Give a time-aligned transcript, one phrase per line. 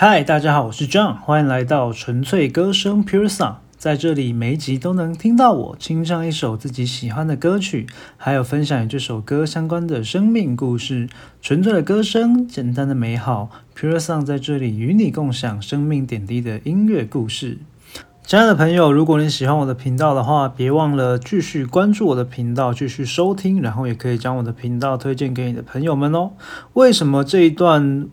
[0.00, 3.56] 嗨，大家好，我是 John，欢迎来到纯粹歌声 Pure Song。
[3.76, 11.08] 在这里，每一集都能听到我清唱一首自己喜欢的歌曲，还有分享与这首歌相关的生命故事。
[11.42, 17.58] 纯粹的歌声，简单的美好，Pure Song 在这里与你共享生命点滴的音乐故事。
[18.22, 26.30] 亲爱的朋友，如果你喜欢我的频道的话，别忘了继续关注我的频道，继续收听，然后也可以将我的频道推荐给你的朋友们哦。
[26.74, 28.06] 为什么这一段？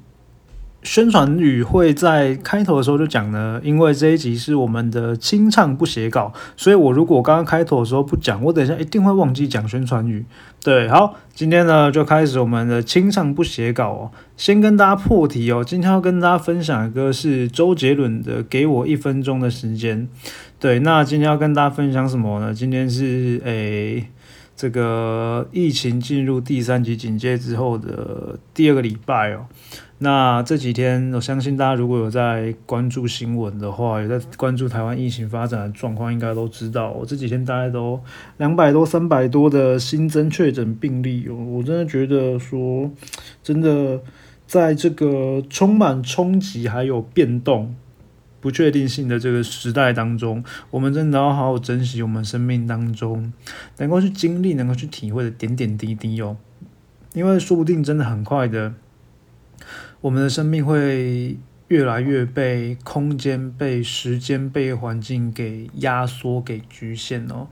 [0.86, 10.24] 宣传语会在开头的时候就讲呢，因为这一集是我们的清唱不写稿，所以我如果刚刚开头的时候不讲，我等一下一定会忘记讲宣传语。
[10.63, 14.11] 对，好，今天呢就开始我们的清唱不写稿哦。
[14.37, 20.04] 先跟大家破题哦，今天要跟大家分享的歌是周杰伦的《给我一分钟的时间》。
[20.60, 22.54] 对，那今天要跟大家分享什么呢？
[22.54, 24.07] 今天是诶
[24.65, 29.46] 这个疫情进入第三级警戒之后的第二个礼拜哦。
[30.00, 38.02] 那这几天，我相信大家如果有在关注新闻的话，有在关注台湾疫情发展的状况，应该都知道，我这几天大概都
[38.38, 41.36] 两百多、三百多的新增确诊病例哦。
[41.36, 42.89] 我真的觉得说，
[43.43, 44.02] 真的
[44.47, 47.75] 在这个充满冲击、还有变动、
[48.45, 53.33] 不确定性的这个时代当中，我们真的要好好珍惜我们生命当中
[53.79, 56.37] 能够去经历、能够去体会的点点滴滴哦，
[57.13, 58.75] 因为说不定真的很快的。
[59.99, 67.47] 我们的生命会越来越被空间、被时间、被环境给压缩、给局限哦。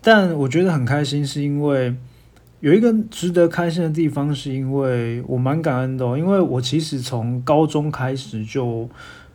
[0.00, 1.96] 但我觉得很开心，是因为
[2.60, 8.88] 有一个值得开心的地方，是因为我蛮感恩的，因为我其实从高中开始就。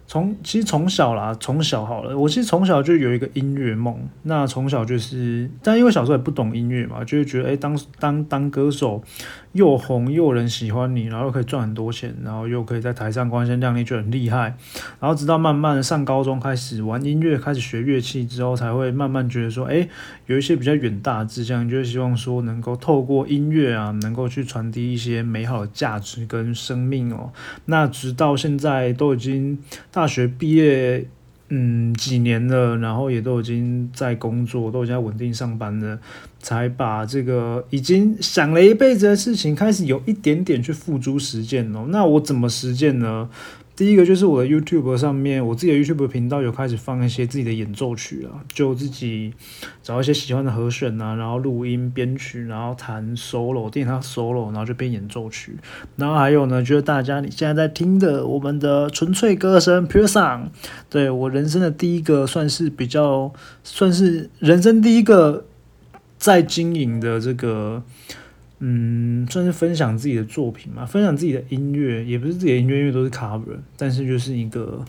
[0.07, 3.99] 从其实从小啦，从小好了，我其实从小就有一个音乐梦。
[4.23, 9.03] 那从小就是，但因为小时候也不懂音乐嘛，就会觉得，哎，当当当歌手
[9.51, 14.55] 又红又有人喜欢你，然后又可以赚很多钱，然后又可以在台上光鲜亮丽，就很厉害。
[15.01, 19.89] 然后直到慢慢上高中开始玩音乐，开始学乐器之后，才会慢慢觉得说，哎，
[20.27, 27.33] 有一些比较远大的志向，就是希望说能够透过音乐啊，能够去传递一些美好的价值跟生命哦。
[27.65, 29.59] 那直到现在都已经。
[29.97, 31.03] 大学毕业，
[31.49, 35.99] 嗯，几年了，然后也都已经在工作，都已经稳定上班了，
[36.39, 41.87] 才把这个已经想了一辈子的事情，开始有一点点去付诸实践哦。
[41.89, 43.27] 那我怎么实践呢？
[43.77, 49.31] 第一个就是我的 YouTube 上面，我自己的 YouTube 频道有开始放一些自己的演奏曲啊，就自己
[49.83, 55.55] 找一些喜欢的和弦啊，然后录音编曲，然后弹 solo，电他 solo，然后就编演奏曲。
[55.95, 60.47] 然后还有呢，就是大家你现在在听的我们的纯粹歌声 Pure Song，
[60.89, 63.31] 对我人生的第一个算是比较
[63.63, 65.45] 算是人生第一个
[66.17, 67.83] 在经营的这个。
[68.59, 74.83] 嗯，算是分享自己的作品嘛，分享自己的音乐，也不是自己的音乐，因为都是 cover，但是就是一个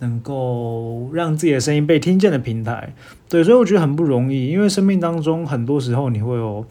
[0.00, 2.94] 能够让自己的声音被听见的平台。
[3.28, 6.66] 对，所以我觉得很不容易，因为生命当中很多时候你会有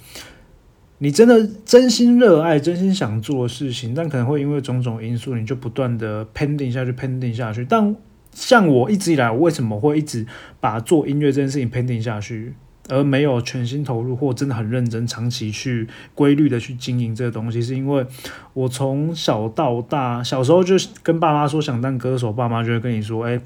[0.97, 7.66] 你真的真心热爱、真心想做的事情，但可能会因为种种因素，你就不断的 pending 下去，pending 下去。
[7.68, 7.95] 但
[8.33, 10.28] 像我一直以来，我为什么会一直
[10.59, 12.53] 把做音乐这件事情 pending 下去？
[12.91, 18.06] 而没有全心投入或真的很认真、长期去规律的去经营这个东西，是因为
[18.52, 23.40] 我从小到大，小时候就跟爸妈说想当歌手，爸妈就会跟你说：“哎，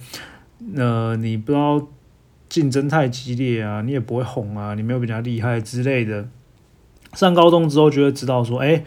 [0.76, 1.88] 呃，你不知道
[2.50, 6.28] 竞争太激烈啊，你也不会红啊，你没有比较厉害之类的。”
[7.14, 8.84] 上高中之后就会知道说：“哎，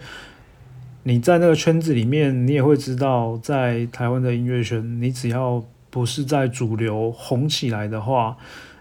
[1.03, 8.35] 你在那个圈子里面，你也会知道，在台湾的音乐圈，你只要不是在主流红起来的话。”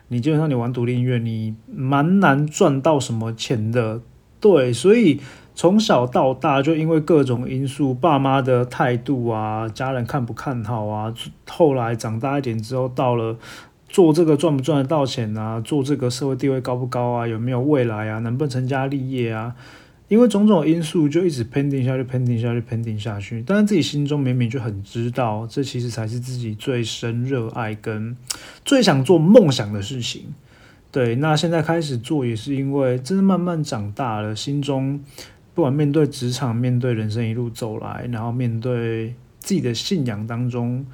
[0.08, 4.00] 你基本上你玩独立音乐，你蛮难赚到什么钱的，
[4.40, 5.20] 对，所以
[5.54, 11.12] 从小到大就因为各种因素，爸妈的态度啊，家人看不看好啊，
[11.48, 13.36] 后来长大一点之后，到了
[13.88, 19.54] 做这个赚不赚得到钱啊，做这个社会地位高不高啊，有没有未来啊，能不能成家立业啊？
[20.08, 23.44] 因为种种因素，就一直 pending 下去，pending 下去，pending 下去。
[23.46, 28.16] 但是自己心中明明就很知道，这其实才是自己最深热爱跟
[28.64, 30.34] 最想做梦想的事情。
[30.90, 34.98] 对，那现在开始做，也是因为真的慢慢长大了，心中
[35.54, 40.86] 不管面对职场，面对人生一路走来，然后面对自己的信仰当中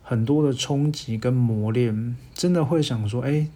[0.00, 3.48] 很多的冲击跟磨练，真的会想说，哎。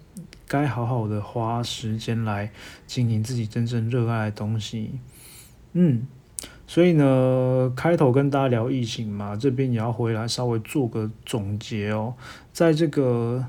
[0.49, 2.51] 该好好的花时间来
[2.87, 4.93] 经营自己真正热爱的东西，
[5.75, 6.07] 嗯，
[6.67, 12.15] 所以呢，开头跟大家聊疫情嘛，这边也要回来稍微做个总结哦。
[12.53, 13.45] 在这个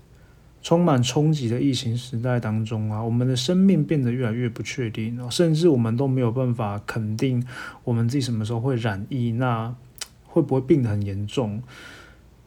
[0.62, 7.44] 充满冲击的疫情时代当中啊，我们的生命变得越来越不确定，甚至我们都没有办法肯定
[7.84, 9.32] 我们自己什么时候会染疫。
[9.32, 9.74] 那
[10.26, 11.62] 会不会病得很严重？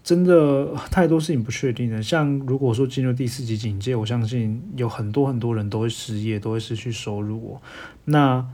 [0.05, 2.03] 真的太多事情不确定了。
[2.03, 7.59] 像如果说进入第四级警戒，我相信有很多很多人都会失业，都会失去收入。
[8.03, 8.47] 那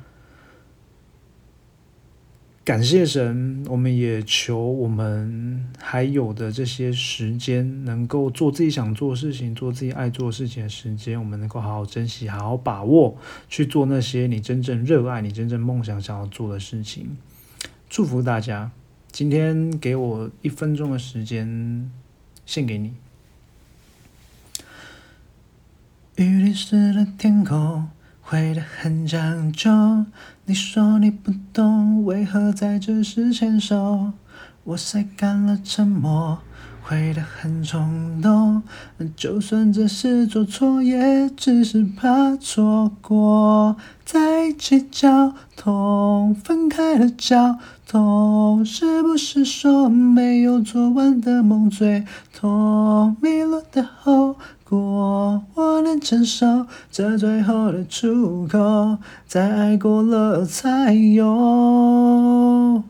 [2.63, 13.17] 感谢神，我们也求我们还有的这些时间，能够做自己想做的事情，做自己爱做的事情的时间，我们能够好好珍惜，好好把握，
[13.49, 17.17] 去做那些你真正热爱、你真正梦想想要做的事情。
[17.89, 18.71] 祝福大家。
[19.11, 21.91] 今天给我一分钟的时间，
[22.45, 22.93] 献给你。
[26.15, 27.89] 雨淋湿了天空，
[28.21, 30.05] 灰得很讲究。
[30.45, 34.13] 你说你不懂，为何在这时牵手？
[34.63, 36.41] 我晒干了沉默。
[36.83, 38.61] 会得很冲动，
[39.15, 43.77] 就算这是做错，也只是怕错过。
[44.03, 47.57] 在一起交通，分开了叫
[47.87, 52.03] 痛，是不是说没有做完的梦最
[52.37, 53.15] 痛？
[53.21, 54.35] 迷路的后
[54.67, 62.83] 果，我能承受，这最后的出口，在爱过了才有。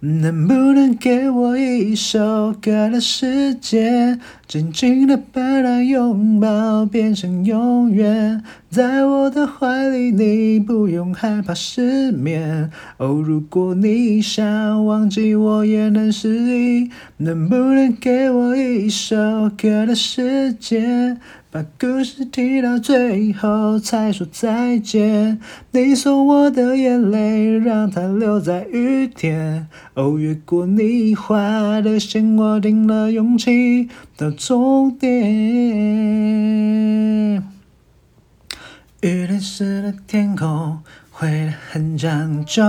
[0.00, 12.70] 能不能给我一首歌的时间，紧紧的把它拥抱，变成永远，在我的怀里，你不用害怕失眠。
[12.98, 16.90] 哦，如果你想忘记，我也能失忆。
[17.16, 19.16] 能不能给我一首
[19.56, 21.18] 歌的时间？
[21.50, 29.66] 把故事提到最后才说再见，你送我的眼泪，让它留在雨天。
[29.94, 35.16] 哦，越过你画的线，我定了勇气到终点。
[39.38, 40.82] 淋湿的天空，
[41.12, 42.60] 灰得很讲究。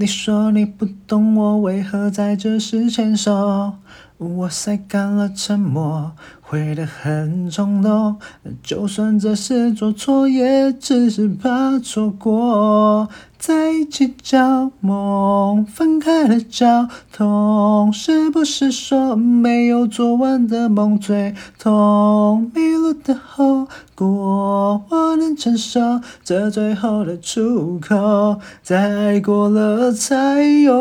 [0.00, 3.72] 你说你不懂我，为何在这时牵手？
[4.16, 8.16] 我晒干了沉默，悔得很冲动。
[8.62, 13.08] 就算这是做错，也只是怕错过。
[13.38, 17.92] 在一起叫梦，分开了叫痛。
[17.92, 22.50] 是不是说没有做完的梦最痛？
[22.52, 26.00] 迷路的后果，我能承受。
[26.24, 30.78] 这最后的出口，在爱过了才有。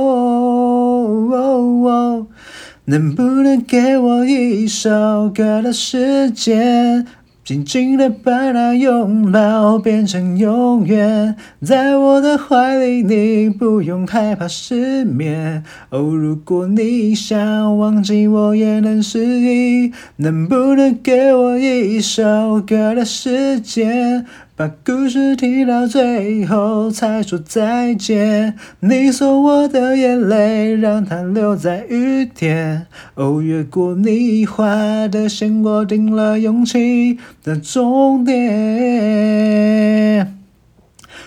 [2.85, 7.05] 能不能给我一首歌的时间，
[7.43, 15.65] 紧紧的把它拥抱，变成永远，在我的怀里，你不用害怕失眠。
[15.89, 19.91] 哦，如果你想忘记，我也能失忆。
[20.15, 24.25] 能不能给我一首歌的时间？
[24.57, 32.87] 把故事提到最后才说再见，你送我的眼泪，让它留在雨天。
[33.13, 38.35] 哦，越过你画的线，我定了勇气的终点。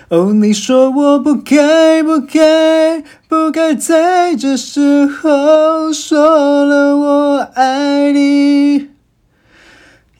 [0.08, 8.88] 哦，你说我不该，不该，不该在这时候说了我爱你。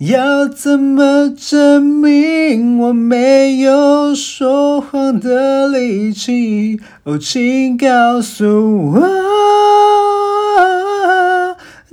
[0.00, 6.80] 要怎么证明我没有说谎的力气？
[7.04, 9.00] 哦，请告诉我，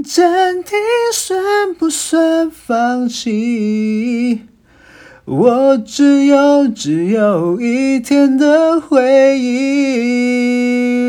[0.05, 0.77] 暂停
[1.11, 4.43] 算不算放弃？
[5.27, 11.05] 我只有只有一天的回忆。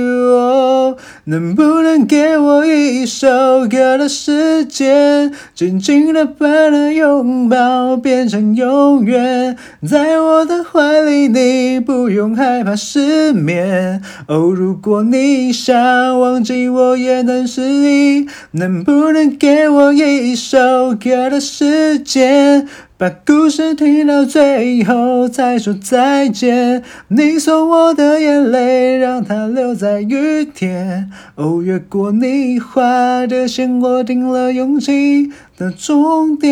[1.27, 3.29] 能不能给我一首
[3.69, 9.57] 歌的时间，紧紧的把那拥抱，变成永远，
[9.89, 14.03] 在我的怀里，你不用害怕失眠。
[14.27, 18.27] 哦，如果你想忘记，我也能失忆。
[18.53, 22.67] 能不能给我一首歌的时间？
[22.99, 31.09] 把故事听到最后才说再见，你送我的眼泪，让它留在雨天。
[31.37, 36.51] 哦，越过你画的线，我定了勇气的终点。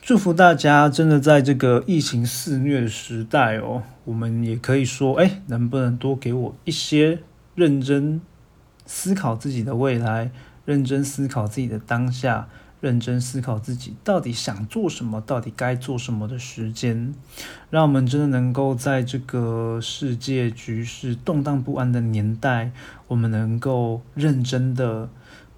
[0.00, 7.18] 祝福大家，真的在这个疫情肆虐的时代哦，我们也可以说，哎，能不能多给我一些
[7.54, 8.22] 认真
[8.86, 10.30] 思考自己的未来？
[10.64, 12.48] 认真思考自己的当下，
[12.80, 17.14] 认真思考自己到底想做什么，到底该做什么的时间，
[17.70, 22.72] 让我们真的能够在这个世界局势动荡不安的年代，
[23.08, 25.08] 我们能够认真的、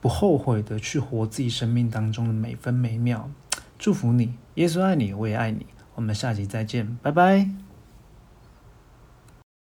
[0.01, 3.29] 不后悔的去活自己生命当中的每分每秒。
[3.79, 5.67] 祝福你，耶稣爱你，我也爱你。
[5.97, 7.66] 我们下集再见，拜拜。